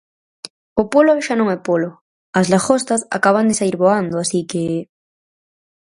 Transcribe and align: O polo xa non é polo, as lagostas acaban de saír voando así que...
O 0.81 0.83
polo 0.93 1.13
xa 1.25 1.35
non 1.37 1.47
é 1.55 1.57
polo, 1.67 1.89
as 2.39 2.47
lagostas 2.53 3.01
acaban 3.17 3.45
de 3.49 3.57
saír 3.59 3.75
voando 3.83 4.15
así 4.23 4.41
que... 4.51 4.63